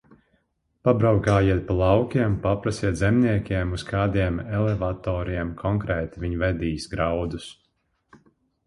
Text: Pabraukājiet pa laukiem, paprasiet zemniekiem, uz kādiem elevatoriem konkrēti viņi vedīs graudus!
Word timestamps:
Pabraukājiet 0.87 1.61
pa 1.67 1.75
laukiem, 1.81 2.37
paprasiet 2.47 2.97
zemniekiem, 3.03 3.77
uz 3.79 3.85
kādiem 3.91 4.41
elevatoriem 4.61 5.53
konkrēti 5.65 6.25
viņi 6.27 6.45
vedīs 6.49 6.93
graudus! 6.97 7.51